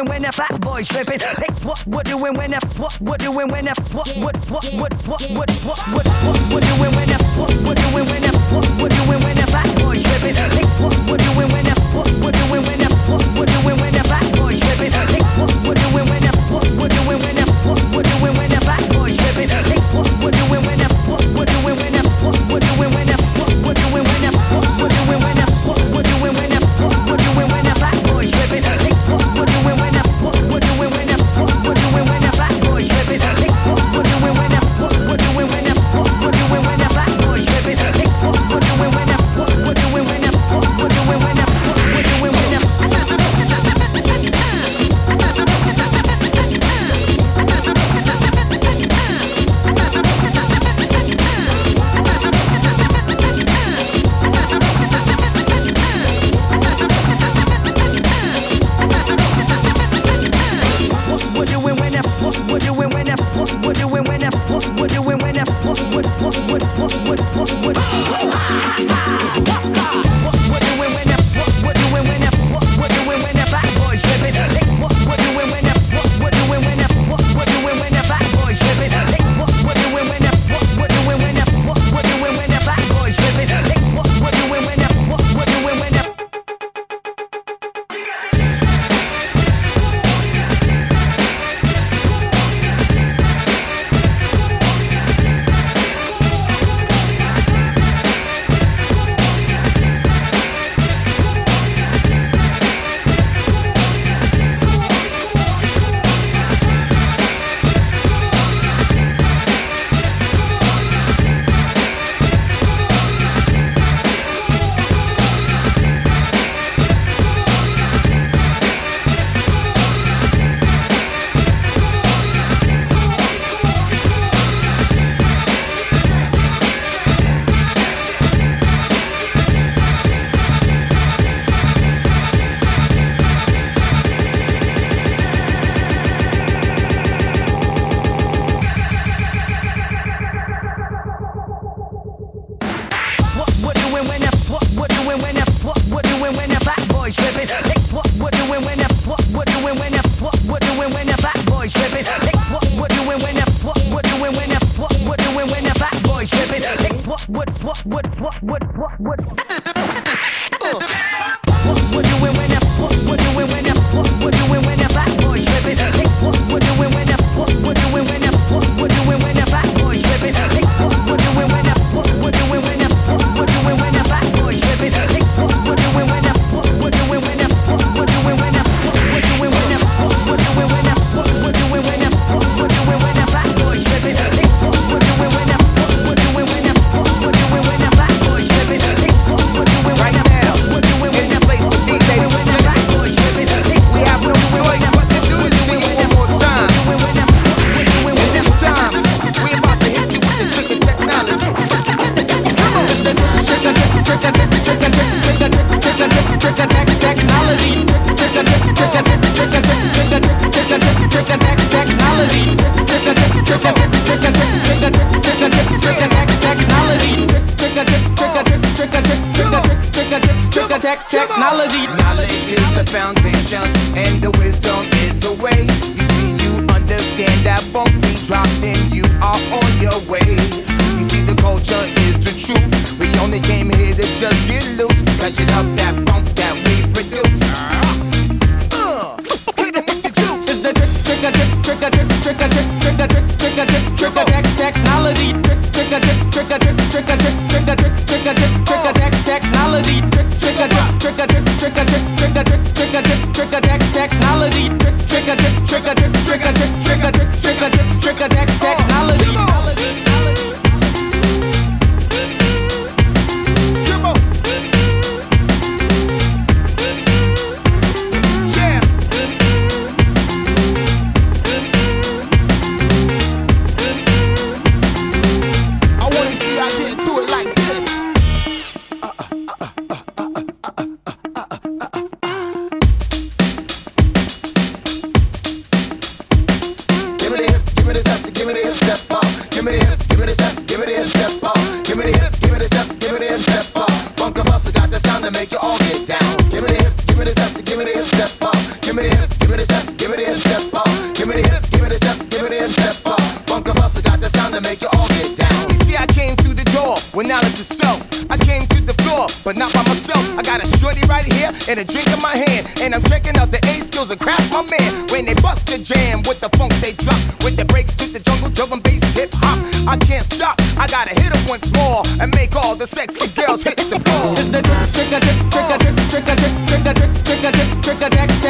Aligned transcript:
doing 0.00 0.10
when 0.10 0.22
the 0.22 0.32
fat 0.32 0.60
boys 0.60 0.88
tripping. 0.88 1.20
It's 1.20 1.64
what 1.64 1.86
we're 1.86 2.02
doing 2.02 2.34
when 2.34 2.50
the 2.50 2.60
what 2.76 3.00
we're 3.00 3.16
doing 3.16 3.48
when 3.48 3.64
the 3.66 3.74
what 3.92 4.08
what 4.16 4.36
what 4.50 4.64
what 4.74 4.92
what 5.04 5.20
what 5.30 5.50
what 5.50 5.80
what 5.94 6.40
we're 6.52 6.60
doing 6.60 6.96
when 6.96 7.09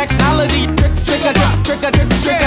technology. 0.07 0.65
Trick, 0.77 0.95
trick, 1.05 1.21
trick, 1.21 1.37
trick, 1.63 1.93
trick, 1.93 2.09
trick, 2.25 2.40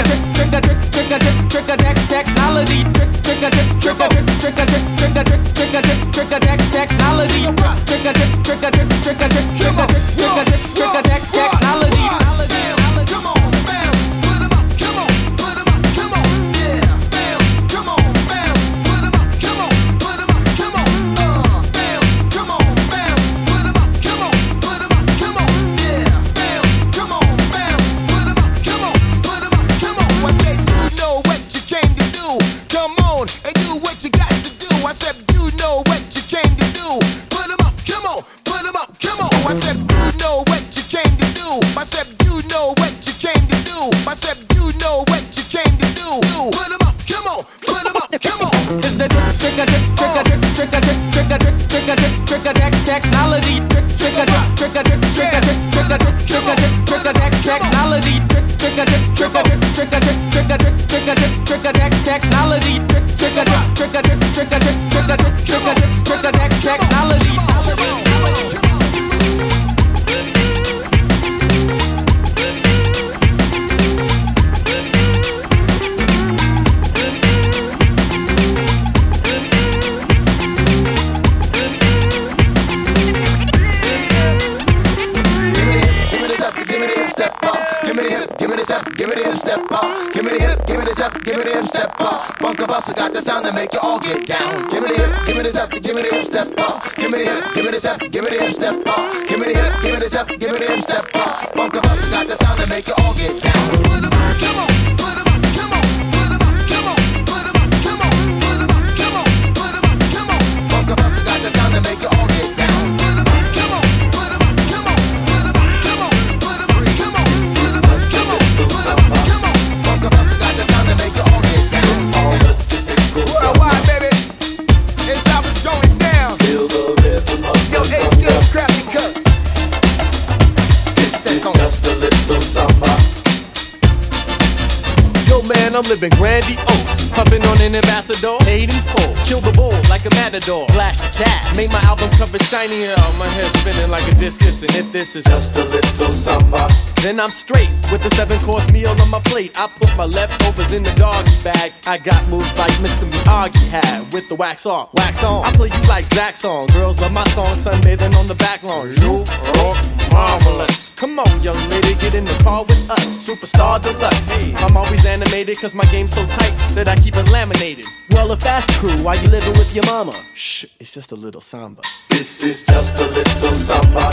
I'm 135.72 135.82
living 135.84 136.10
grandiose. 136.10 137.10
Puffin' 137.10 137.42
on 137.42 137.60
an 137.62 137.74
ambassador, 137.74 138.36
paid 138.44 138.68
in 138.68 138.82
full. 138.92 139.23
Kill 139.24 139.40
the 139.40 139.52
bull 139.52 139.72
like 139.88 140.04
a 140.04 140.10
matador. 140.20 140.66
The 140.68 141.24
cat, 141.24 141.56
make 141.56 141.72
my 141.72 141.80
album 141.80 142.10
cover 142.10 142.38
shiny. 142.44 142.84
Oh, 142.92 143.16
my 143.18 143.26
head 143.36 143.48
spinning 143.56 143.90
like 143.90 144.06
a 144.06 144.14
discus. 144.16 144.62
And 144.62 144.74
if 144.76 144.92
this 144.92 145.16
is 145.16 145.24
just 145.24 145.56
a 145.56 145.64
little 145.64 146.12
samba, 146.12 146.68
then 147.02 147.18
I'm 147.18 147.30
straight 147.30 147.70
with 147.90 148.04
a 148.04 148.10
seven 148.14 148.38
course 148.40 148.70
meal 148.70 148.94
on 149.00 149.10
my 149.10 149.20
plate. 149.20 149.58
I 149.58 149.66
put 149.66 149.96
my 149.96 150.04
leftovers 150.04 150.72
in 150.72 150.82
the 150.82 150.92
doggy 150.92 151.32
bag. 151.42 151.72
I 151.86 151.96
got 151.98 152.26
moves 152.28 152.56
like 152.58 152.72
Mr. 152.84 153.08
Miyagi 153.10 153.66
had 153.68 154.12
with 154.12 154.28
the 154.28 154.34
wax 154.34 154.66
on. 154.66 154.88
wax 154.94 155.24
on. 155.24 155.44
I 155.44 155.52
play 155.52 155.70
you 155.72 155.88
like 155.88 156.06
Zach 156.06 156.36
song. 156.36 156.66
Girls 156.68 157.00
love 157.00 157.12
my 157.12 157.24
song, 157.36 157.54
sunbathing 157.54 158.14
on 158.16 158.26
the 158.28 158.34
back 158.34 158.62
lawn. 158.62 158.92
You 159.00 159.24
rock 159.56 159.78
marvelous. 160.12 160.90
Come 160.96 161.18
on, 161.18 161.42
young 161.42 161.58
lady, 161.70 161.94
get 161.94 162.14
in 162.14 162.24
the 162.24 162.38
car 162.44 162.62
with 162.64 162.90
us. 162.90 163.26
Superstar 163.26 163.82
deluxe. 163.82 164.30
I'm 164.62 164.76
always 164.76 165.04
animated 165.06 165.58
cause 165.58 165.74
my 165.74 165.84
game's 165.86 166.12
so 166.12 166.26
tight 166.26 166.54
that 166.74 166.88
I 166.88 166.96
keep 166.96 167.16
it 167.16 167.30
laminated. 167.30 167.86
Well, 168.14 168.30
if 168.32 168.38
that's 168.40 168.66
true, 168.78 168.96
why 169.02 169.14
you 169.14 169.28
living 169.28 169.52
with 169.58 169.74
your 169.74 169.84
mama? 169.86 170.12
Shh, 170.34 170.64
it's 170.78 170.94
just 170.94 171.10
a 171.12 171.16
little 171.16 171.40
samba. 171.40 171.82
This 172.10 172.42
is 172.44 172.64
just 172.64 172.98
a 173.00 173.06
little 173.08 173.54
samba. 173.54 174.08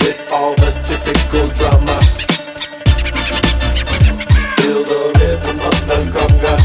With 0.00 0.32
all 0.32 0.54
the 0.56 0.72
typical 0.84 1.48
drama. 1.54 2.00
Feel 4.56 4.82
the 4.84 5.12
rhythm 5.20 5.60
of 5.60 5.86
the 5.88 5.98
conga. 6.12 6.56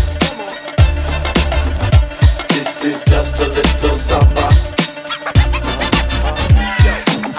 This 2.49 2.83
is 2.83 3.03
just 3.03 3.39
a 3.39 3.47
little 3.47 3.93
samba. 3.93 4.70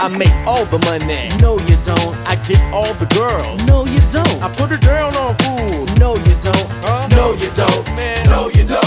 I 0.02 0.08
make 0.08 0.34
all 0.44 0.64
the 0.64 0.80
money. 0.90 1.30
No, 1.40 1.60
you 1.60 1.76
don't. 1.86 2.18
I 2.26 2.34
get 2.34 2.60
all 2.74 2.92
the 2.94 3.06
girls. 3.14 3.64
No, 3.68 3.86
you 3.86 4.00
don't. 4.10 4.42
I 4.42 4.48
put 4.48 4.70
her 4.70 4.76
down 4.76 5.14
on 5.14 5.36
fools. 5.36 5.96
No, 5.96 6.16
you 6.16 6.34
don't. 6.42 6.68
Huh? 6.82 7.06
No, 7.12 7.34
you 7.34 7.48
don't. 7.54 7.86
Man, 7.94 8.26
no, 8.26 8.48
you 8.48 8.64
don't. 8.64 8.81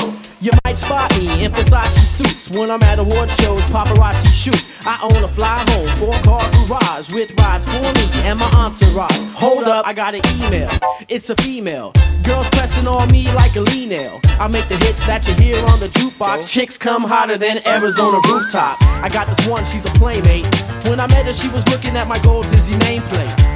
You 0.46 0.52
might 0.64 0.78
spot 0.78 1.12
me 1.18 1.44
in 1.44 1.52
Versace 1.52 2.06
suits 2.06 2.52
when 2.52 2.70
I'm 2.70 2.84
at 2.84 3.00
award 3.00 3.32
shows, 3.32 3.64
paparazzi 3.64 4.28
shoot. 4.28 4.64
I 4.86 5.00
own 5.02 5.24
a 5.24 5.28
fly 5.28 5.66
home, 5.70 5.88
four 5.98 6.14
car 6.22 6.40
garage 6.68 7.12
with 7.16 7.34
rides 7.42 7.66
for 7.66 7.82
me 7.82 8.30
and 8.30 8.38
my 8.38 8.46
entourage. 8.54 9.18
Hold 9.34 9.64
up, 9.64 9.88
I 9.88 9.94
got 9.94 10.14
an 10.14 10.22
email. 10.38 10.70
It's 11.10 11.32
a 11.32 11.36
female. 11.38 11.94
Girls 12.22 12.48
pressing 12.50 12.88
on 12.88 13.12
me 13.12 13.26
like 13.34 13.56
a 13.56 13.62
lean 13.62 13.90
nail. 13.90 14.22
I 14.40 14.48
make 14.48 14.68
the 14.68 14.76
hits 14.76 15.04
that 15.08 15.28
you 15.28 15.34
hear 15.34 15.58
on 15.70 15.80
the 15.80 15.88
jukebox. 15.88 16.48
Chicks 16.48 16.78
come 16.78 17.04
hotter 17.04 17.40
than 17.40 17.68
Arizona 17.68 18.20
rooftops. 18.30 18.80
I 19.02 19.10
got 19.10 19.26
this 19.26 19.48
one, 19.48 19.66
she's 19.66 19.86
a 19.86 19.94
playmate. 19.98 20.46
When 20.86 21.00
I 21.00 21.08
met 21.08 21.26
her, 21.26 21.34
she 21.34 21.48
was 21.48 21.68
looking 21.70 21.98
at 21.98 22.08
my 22.08 22.20
gold 22.20 22.46
Dizzy 22.52 22.74
nameplate 22.74 23.56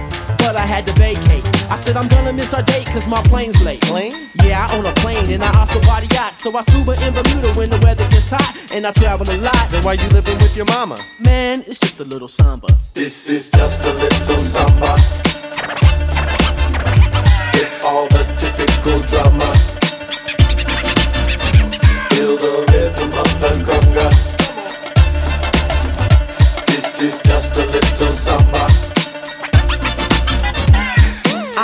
but 0.50 0.56
I 0.56 0.66
had 0.66 0.88
to 0.88 0.94
vacate. 0.94 1.46
I 1.72 1.76
said 1.76 1.96
I'm 1.98 2.08
gonna 2.08 2.34
miss 2.34 2.52
our 2.56 2.64
date 2.64 2.88
cause 2.88 3.08
my 3.08 3.22
plane's 3.24 3.64
late. 3.64 3.82
Plane? 3.82 4.12
Yeah, 4.44 4.66
I 4.66 4.76
own 4.76 4.88
a 4.88 4.94
plane 4.94 5.32
and 5.32 5.44
I 5.44 5.60
also 5.60 5.80
body 5.82 6.08
yacht. 6.12 6.34
So 6.36 6.56
I 6.58 6.62
scuba 6.62 6.94
in 7.06 7.14
Bermuda 7.14 7.54
when 7.54 7.70
the 7.70 7.80
weather 7.84 8.08
gets 8.10 8.32
hot 8.32 8.56
and 8.74 8.88
I 8.88 8.92
travel 8.92 9.30
a 9.30 9.38
lot. 9.38 9.70
Then 9.70 9.84
why 9.84 9.94
you 9.94 10.08
living 10.10 10.38
with 10.40 10.56
your 10.58 10.66
mama? 10.66 10.98
Man, 11.20 11.64
it's 11.68 11.78
just 11.78 12.00
a 12.00 12.04
little 12.04 12.28
samba. 12.28 12.68
This 12.96 13.30
is 13.30 13.52
just 13.52 13.86
a 13.86 13.94
little 13.94 14.40
samba. 14.42 14.96
With 17.54 17.86
all 17.86 18.08
the 18.08 18.26
typical 18.42 18.98
drama. 19.06 19.54
Feel 22.10 22.36
the 22.36 22.66
rhythm 22.74 23.12
of 23.14 23.30
the 23.42 23.52
conga. 23.68 24.10
This 26.66 27.00
is 27.00 27.22
just 27.22 27.58
a 27.58 27.66
little 27.68 28.12
samba. 28.12 28.89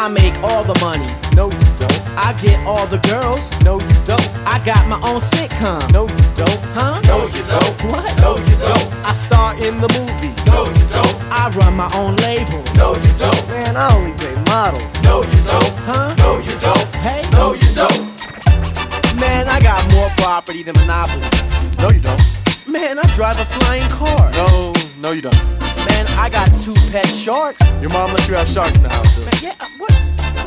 I 0.05 0.07
make 0.07 0.35
all 0.43 0.63
the 0.63 0.77
money. 0.81 1.09
No, 1.35 1.49
you 1.49 1.65
don't. 1.81 2.01
I 2.13 2.37
get 2.39 2.61
all 2.67 2.85
the 2.85 2.99
girls. 3.09 3.49
No, 3.63 3.81
you 3.81 3.97
don't. 4.05 4.21
I 4.45 4.61
got 4.63 4.85
my 4.85 5.01
own 5.01 5.19
sitcom. 5.19 5.81
No, 5.91 6.05
you 6.05 6.25
don't. 6.37 6.61
Huh? 6.77 7.01
No, 7.09 7.25
you 7.25 7.41
don't. 7.49 7.73
What? 7.89 8.13
No, 8.21 8.37
you 8.37 8.55
don't. 8.61 8.85
I 9.01 9.13
star 9.13 9.57
in 9.57 9.81
the 9.81 9.89
movies. 9.97 10.37
No, 10.45 10.69
you 10.69 10.85
don't. 10.93 11.15
I 11.33 11.49
run 11.57 11.73
my 11.73 11.89
own 11.97 12.17
label. 12.17 12.61
No, 12.77 12.93
you 12.93 13.13
don't. 13.17 13.49
Man, 13.49 13.75
I 13.75 13.95
only 13.97 14.13
date 14.21 14.37
models. 14.45 14.85
No, 15.01 15.23
you 15.25 15.41
don't. 15.41 15.73
Huh? 15.89 16.13
No, 16.21 16.37
you 16.37 16.53
don't. 16.61 16.85
Hey? 17.01 17.25
No, 17.33 17.53
you 17.57 17.69
don't. 17.73 17.97
Man, 19.17 19.49
I 19.49 19.59
got 19.59 19.81
more 19.91 20.09
property 20.17 20.61
than 20.61 20.75
Monopoly. 20.85 21.25
No, 21.81 21.89
you 21.89 21.99
don't. 21.99 22.21
Man, 22.67 22.99
I 22.99 23.07
drive 23.17 23.41
a 23.41 23.45
flying 23.57 23.89
car. 23.89 24.29
No, 24.37 24.71
no, 25.01 25.13
you 25.13 25.23
don't. 25.23 25.65
Man, 25.89 26.05
I 26.21 26.29
got 26.29 26.45
two 26.61 26.75
pet 26.91 27.07
sharks. 27.07 27.57
Your 27.81 27.89
mom 27.89 28.13
let 28.13 28.27
you 28.27 28.35
have 28.35 28.47
sharks 28.47 28.77
in 28.77 28.83
the 28.83 28.89
house, 28.89 29.15
too. 29.15 29.21
Man, 29.21 29.33
yeah, 29.41 29.55
uh, 29.59 29.64
what? 29.64 29.64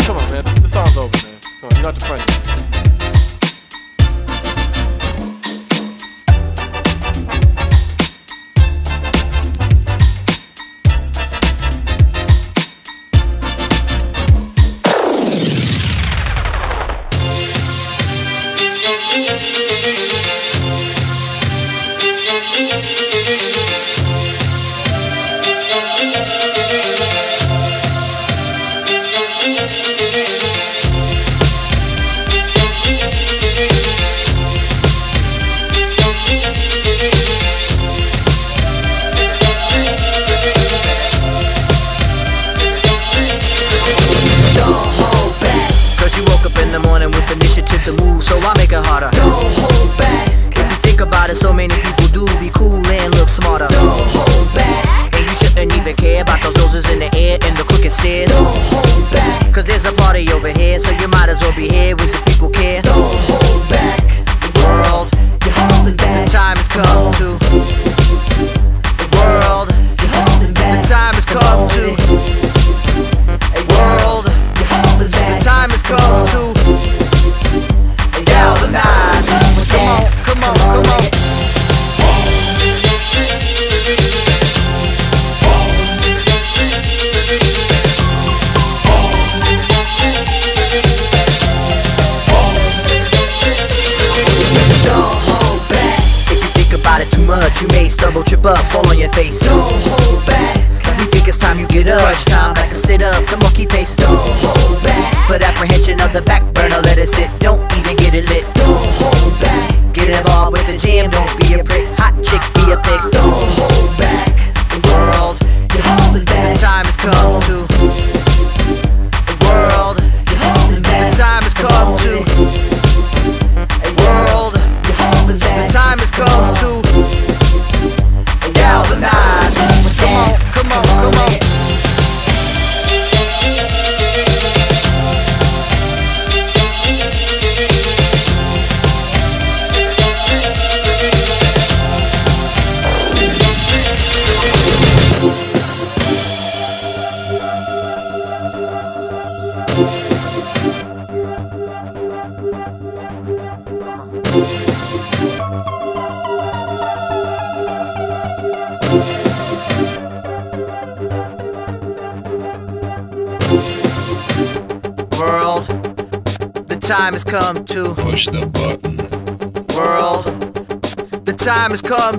Come 0.08 0.16
on, 0.16 0.32
man. 0.32 0.42
The 0.62 0.68
song's 0.70 0.96
over, 0.96 1.14
man. 1.28 1.38
Come 1.60 1.68
on, 1.68 1.76
you're 1.76 1.82
not 1.82 1.94
the 1.94 2.00
friend. 2.00 2.67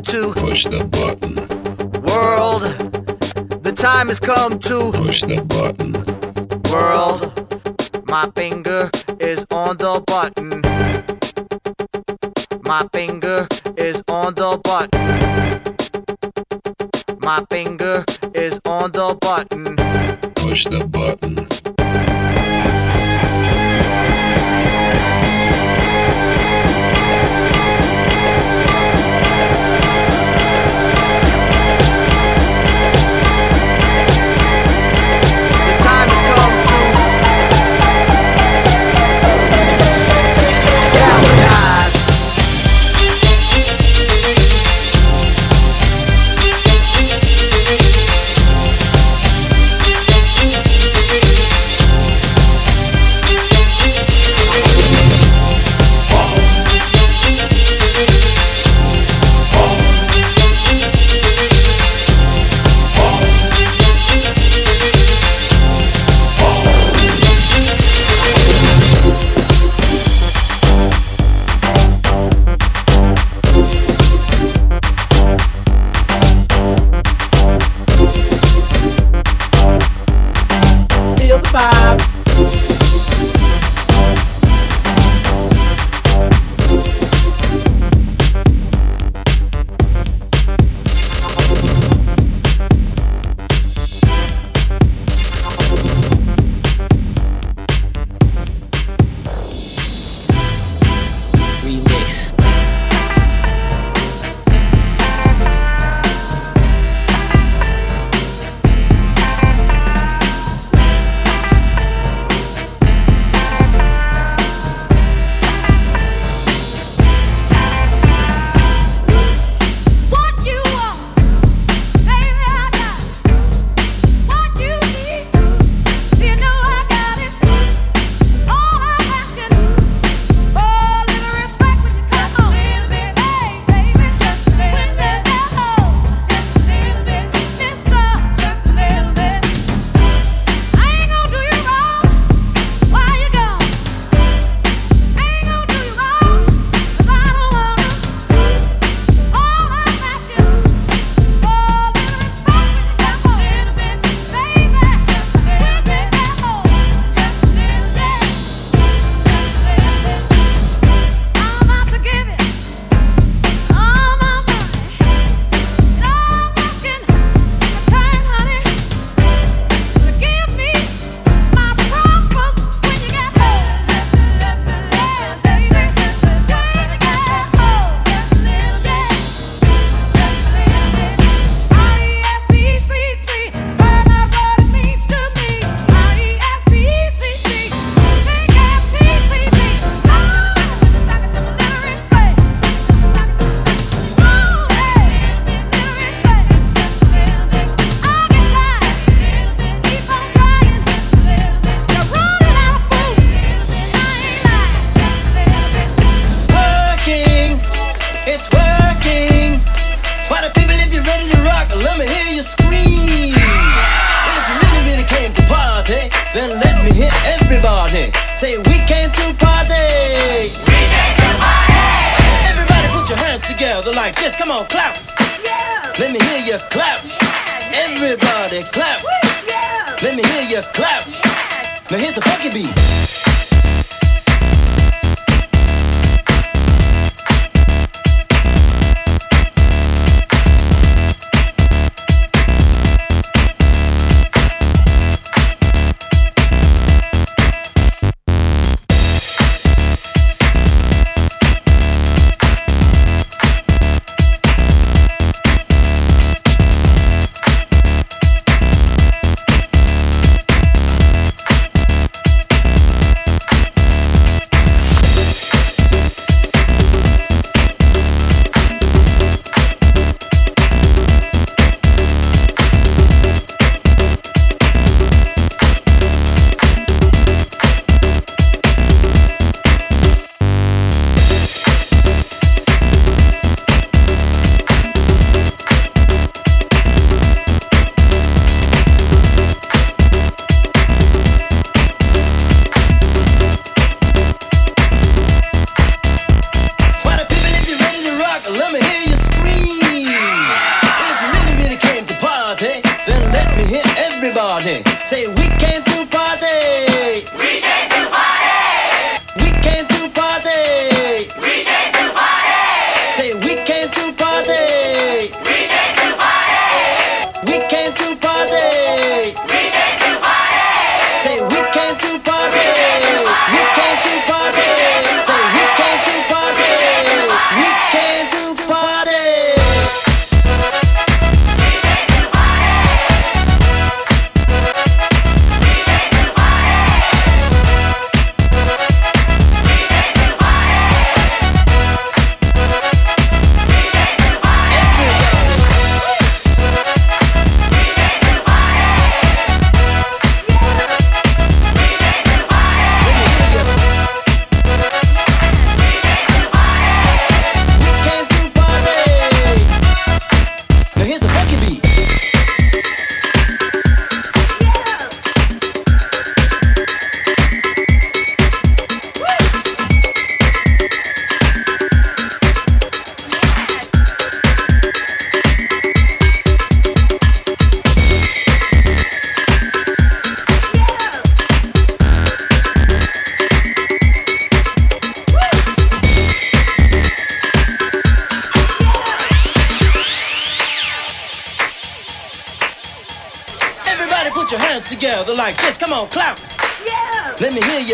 To. 0.10 0.34
Push 0.34 0.64
the 0.66 0.84
button. 0.86 1.36
World, 2.02 2.64
the 3.62 3.72
time 3.72 4.08
has 4.08 4.20
come 4.20 4.58
to. 4.58 4.92
Push 4.92 5.22
the 5.22 5.40
button. 5.44 5.99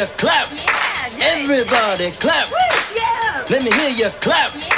clap. 0.05 0.47
Yeah, 0.51 0.65
nice. 0.65 1.49
Everybody 1.49 2.11
clap. 2.11 2.47
Woo, 2.49 2.57
yeah. 2.95 3.43
Let 3.49 3.63
me 3.63 3.71
hear 3.71 3.89
you 3.89 4.09
clap. 4.19 4.51
Yeah. 4.53 4.74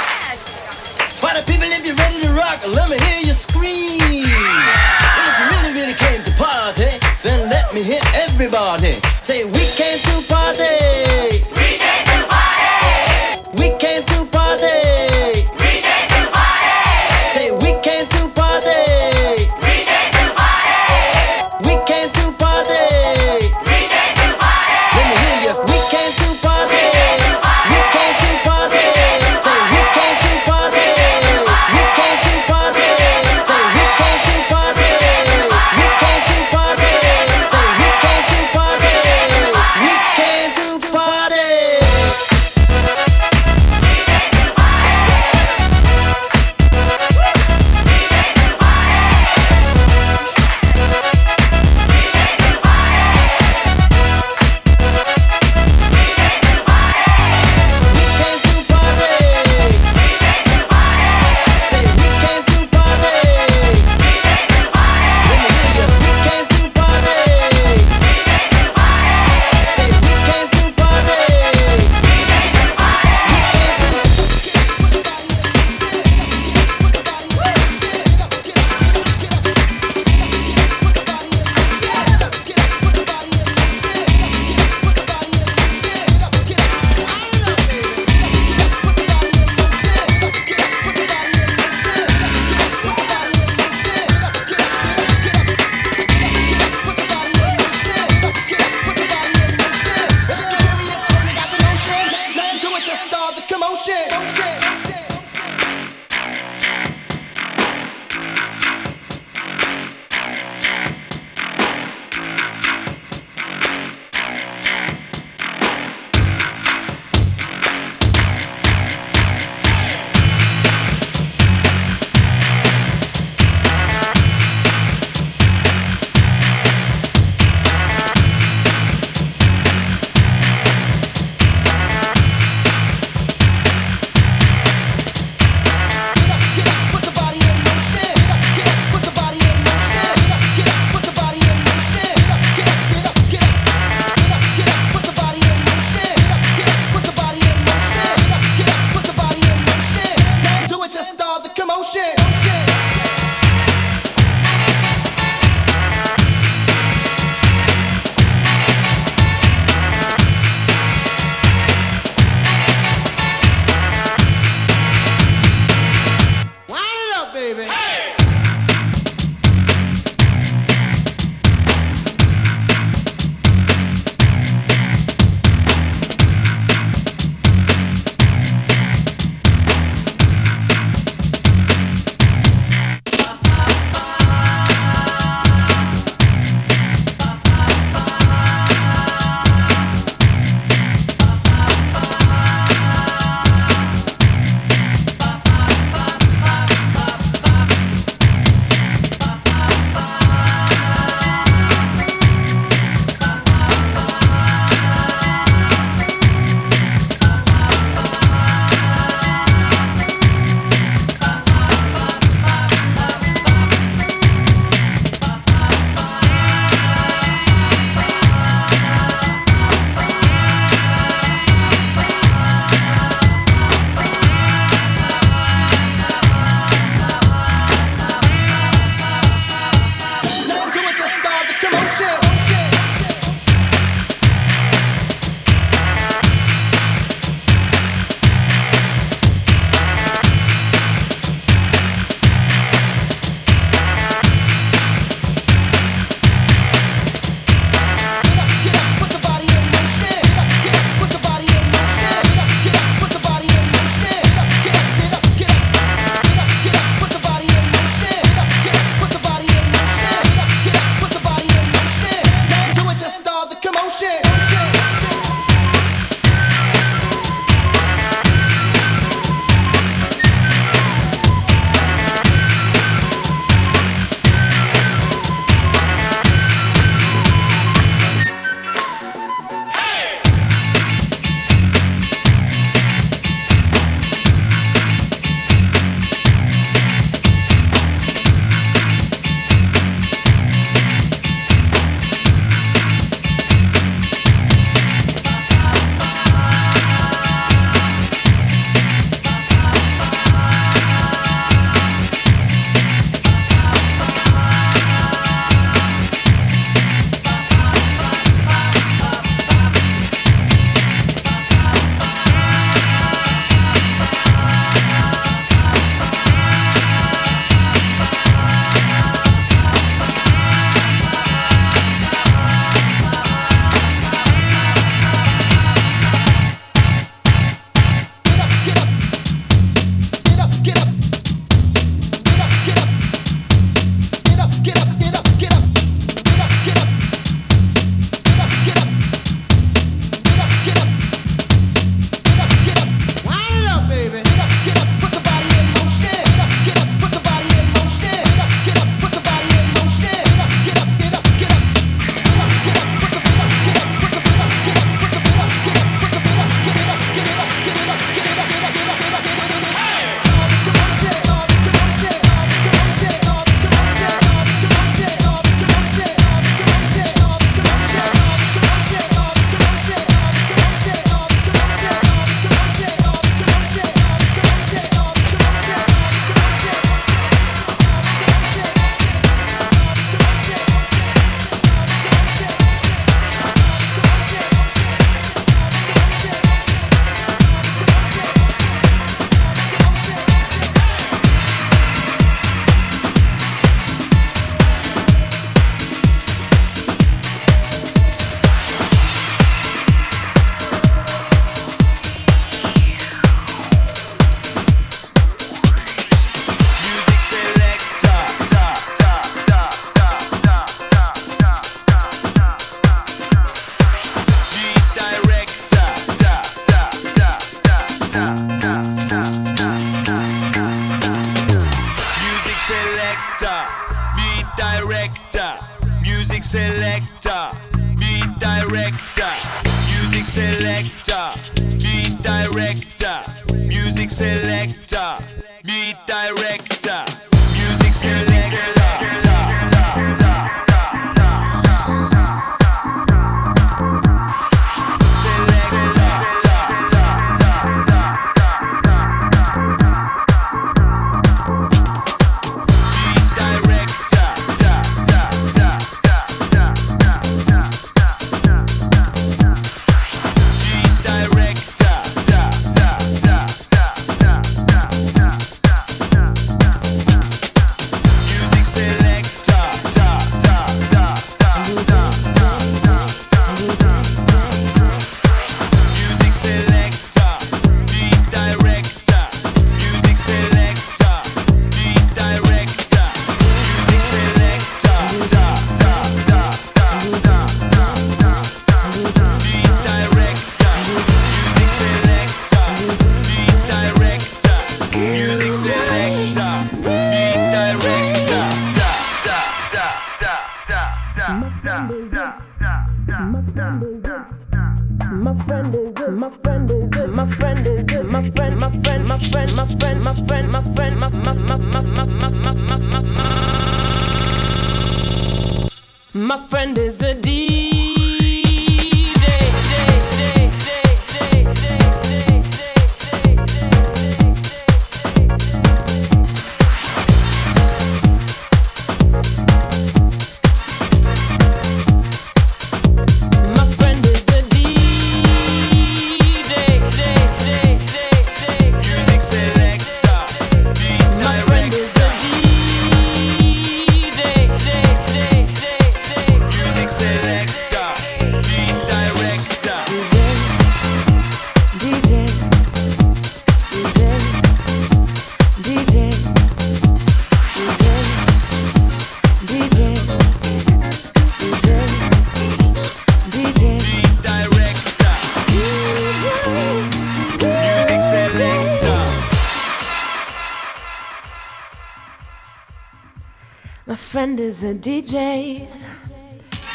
DJ, 574.80 575.68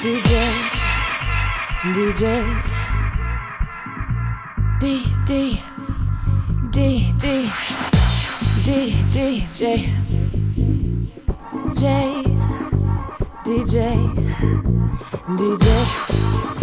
DJ, 0.01 0.31
DJ, 1.93 2.23
D, 4.77 5.03
D, 5.25 5.61
D, 6.69 7.13
D, 7.17 7.51
D, 8.65 9.03
D, 9.09 9.47
J, 9.53 9.89
J, 11.73 12.23
DJ, 13.45 13.79
DJ. 15.37 16.62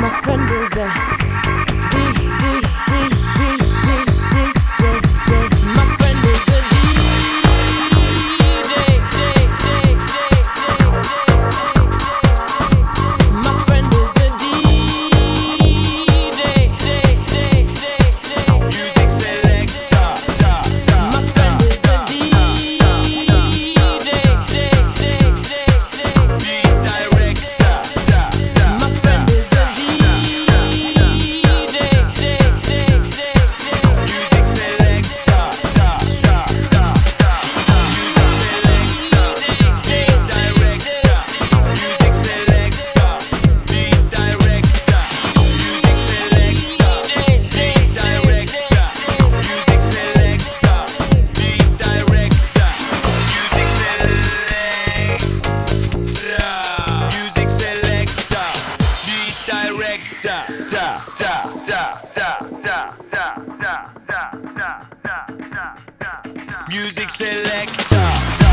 My 0.00 0.10
friend 0.24 0.50
is 0.50 0.76
a. 0.76 1.13
da 60.24 60.46
da 60.70 61.04
da 61.18 61.52
da 61.66 62.00
da 62.14 62.38
da 62.62 62.96
da 63.12 63.36
da 63.60 63.82
da 64.08 64.70
da 65.02 65.20
da 65.42 65.72
da 66.00 66.22
da 66.48 66.66
music 66.70 67.10
selector. 67.10 68.43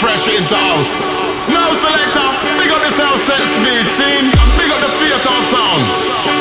fresh 0.00 0.28
in 0.28 0.42
house. 0.42 0.94
Now 1.50 1.74
selector, 1.74 2.28
big 2.58 2.70
up 2.70 2.82
yourself, 2.82 3.18
sense 3.18 3.56
beat, 3.58 3.86
team. 3.98 4.30
Big 4.56 4.70
up 4.70 4.80
the 4.80 4.90
theater 4.98 5.42
sound. 5.50 6.37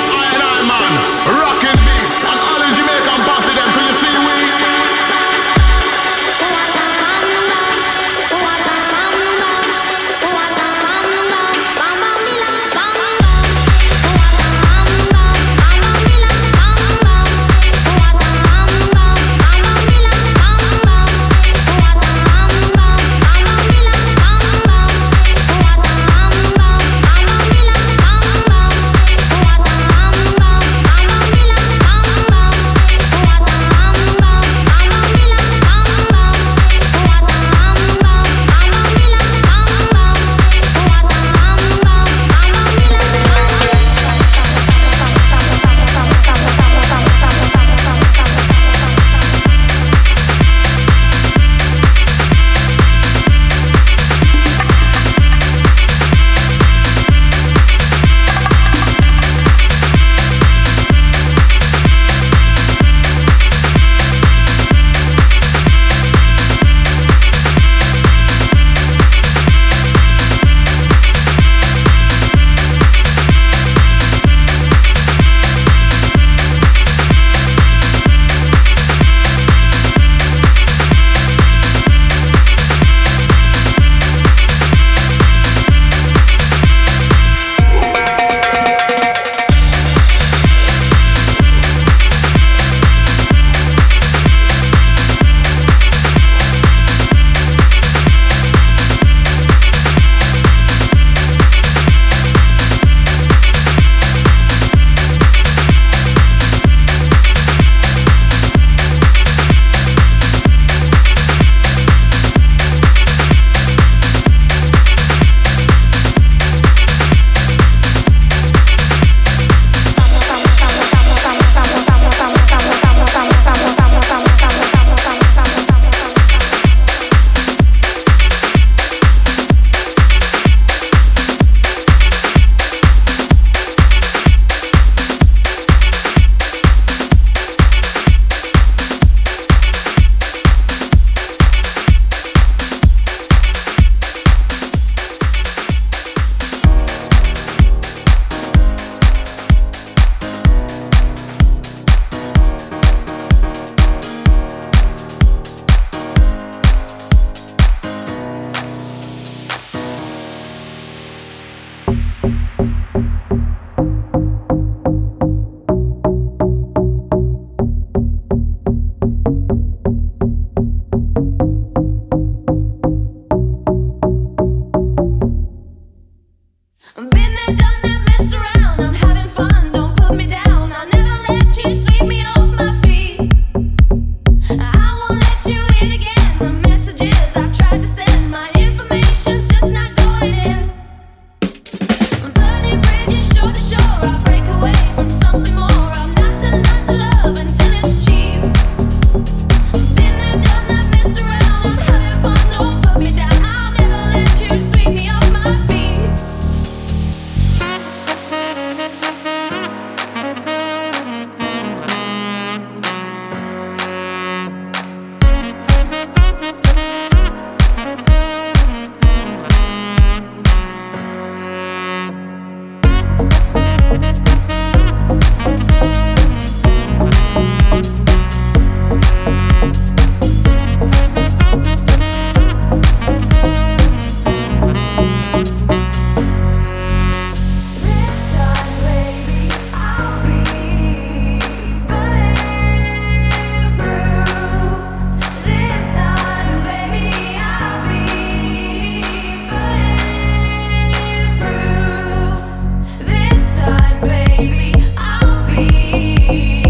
Be 256.37 256.66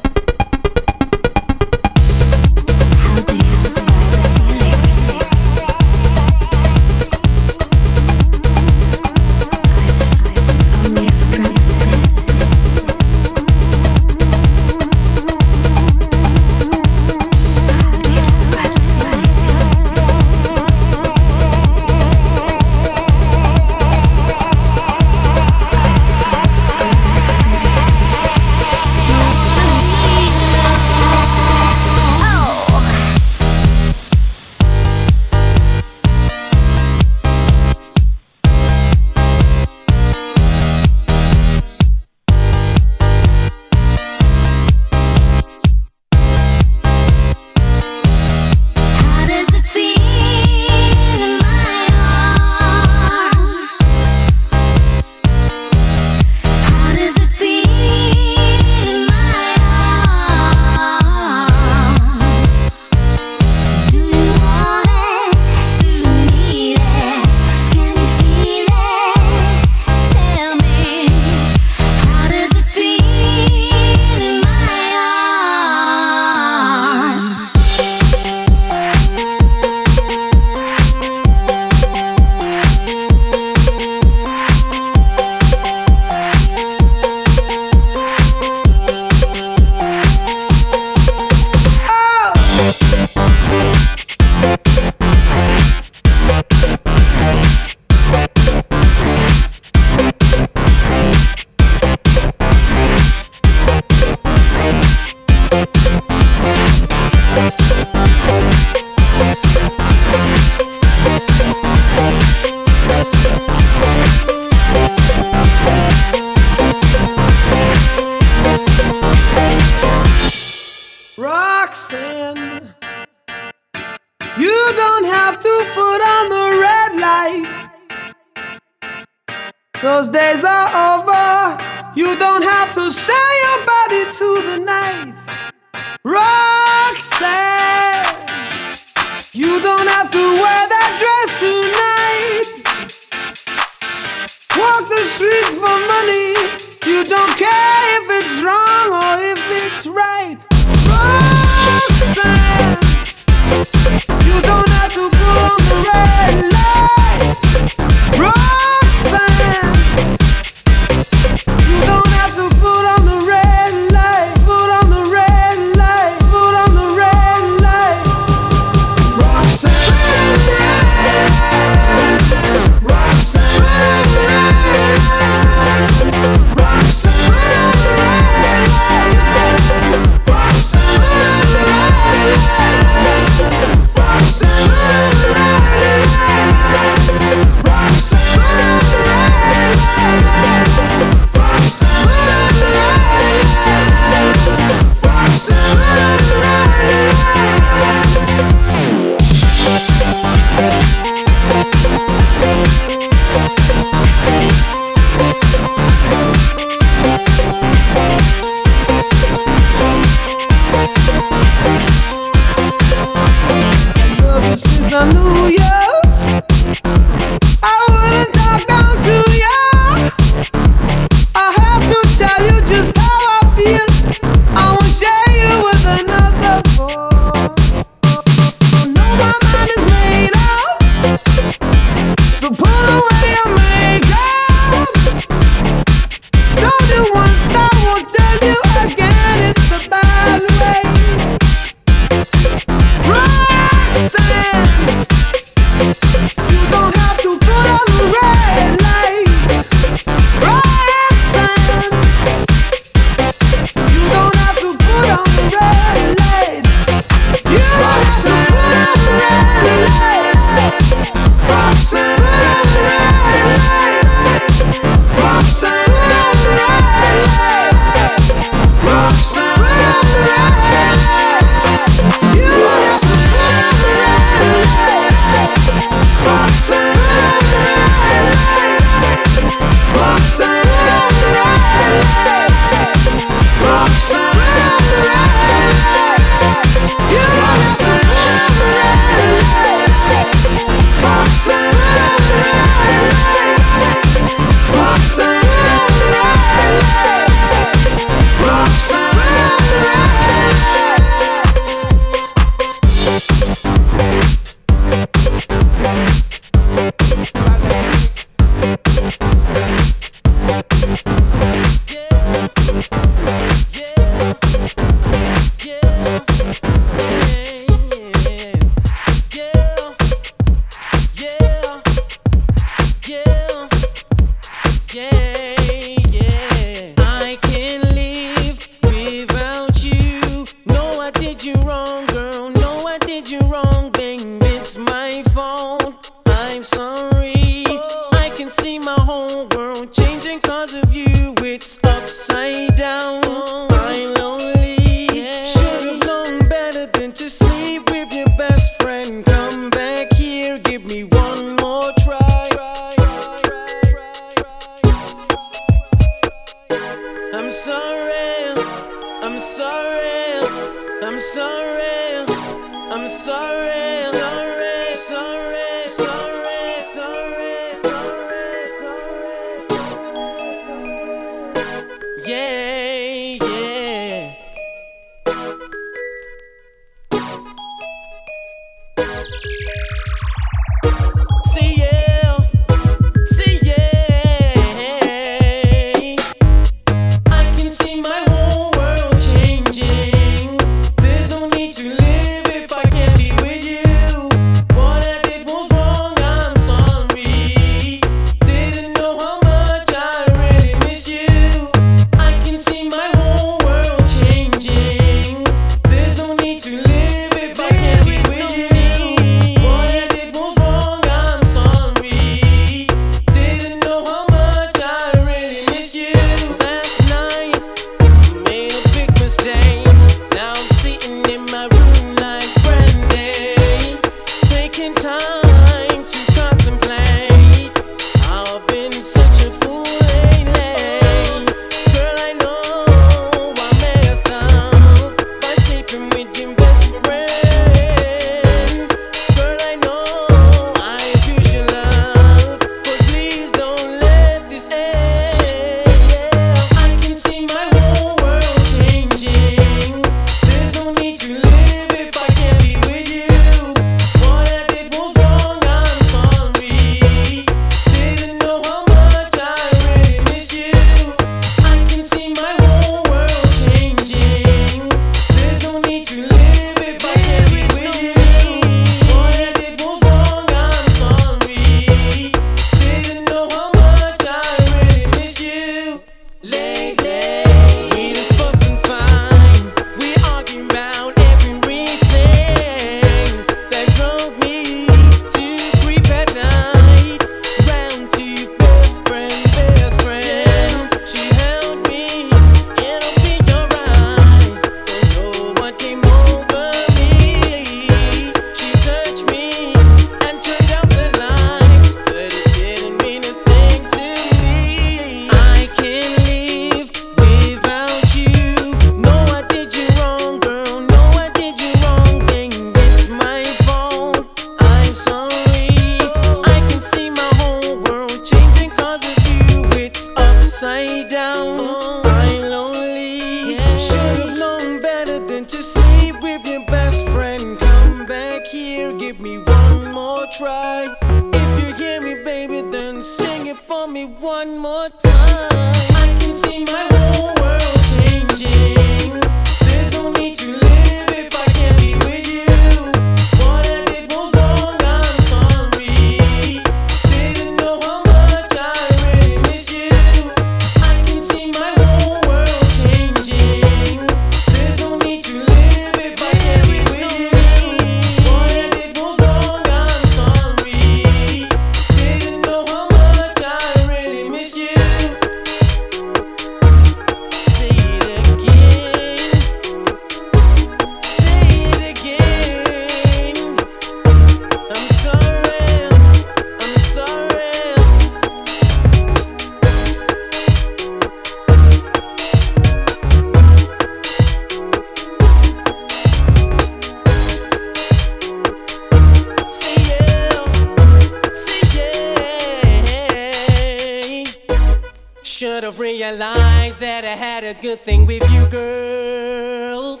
had 597.36 597.44
a 597.44 597.52
good 597.60 597.80
thing 597.82 598.06
with 598.06 598.22
you, 598.30 598.46
girl. 598.46 600.00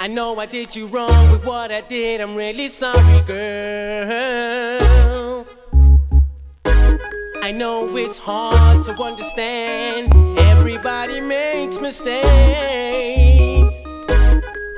I 0.00 0.08
know 0.08 0.40
I 0.40 0.46
did 0.46 0.74
you 0.74 0.88
wrong 0.88 1.30
with 1.30 1.46
what 1.46 1.70
I 1.70 1.82
did. 1.82 2.20
I'm 2.20 2.34
really 2.34 2.68
sorry, 2.68 3.22
girl. 3.28 5.46
I 7.42 7.52
know 7.52 7.96
it's 7.96 8.18
hard 8.18 8.84
to 8.86 8.92
understand. 9.00 10.12
Everybody 10.36 11.20
makes 11.20 11.78
mistakes. 11.78 12.26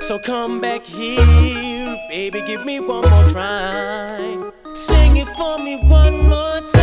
So 0.01 0.19
come 0.19 0.61
back 0.61 0.85
here, 0.85 1.97
baby, 2.09 2.43
give 2.43 2.63
me 2.63 2.79
one 2.79 3.09
more 3.09 3.29
try. 3.31 4.51
Sing 4.75 5.17
it 5.17 5.29
for 5.29 5.57
me 5.57 5.77
one 5.77 6.29
more 6.29 6.61
time. 6.61 6.78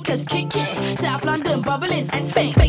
speakers 0.00 0.24
kicking. 0.24 0.96
South 0.96 1.24
London 1.24 1.60
bubbling 1.62 2.08
and 2.12 2.32
ting. 2.32 2.59